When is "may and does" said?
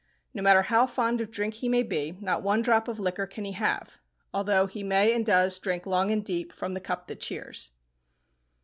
4.81-5.59